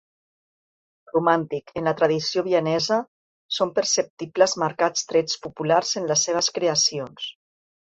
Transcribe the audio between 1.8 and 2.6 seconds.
en la tradició